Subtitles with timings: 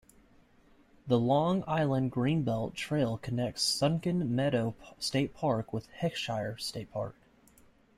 [1.05, 7.15] The Long Island Greenbelt Trail connects Sunken Meadow State Park with Heckscher State Park.